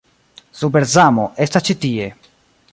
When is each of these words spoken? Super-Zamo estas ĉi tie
Super-Zamo 0.61 1.27
estas 1.47 1.69
ĉi 1.71 1.79
tie 1.87 2.11